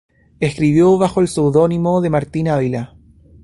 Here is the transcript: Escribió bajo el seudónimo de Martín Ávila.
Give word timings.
Escribió 0.39 0.97
bajo 0.97 1.21
el 1.21 1.27
seudónimo 1.27 2.01
de 2.01 2.09
Martín 2.09 2.47
Ávila. 2.47 2.95